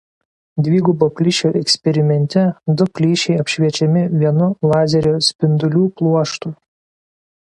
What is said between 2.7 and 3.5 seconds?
du plyšiai